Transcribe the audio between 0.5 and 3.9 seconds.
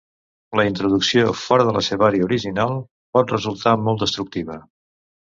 La introducció fora de la seva àrea original pot resultar